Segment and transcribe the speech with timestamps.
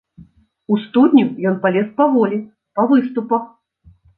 [0.75, 2.41] У студню ён палез паволі,
[2.79, 3.43] па выступах.